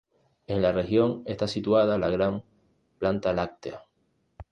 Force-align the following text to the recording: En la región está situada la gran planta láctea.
En 0.47 0.63
la 0.63 0.71
región 0.71 1.21
está 1.27 1.47
situada 1.47 1.99
la 1.99 2.09
gran 2.09 2.43
planta 2.97 3.33
láctea. 3.33 3.85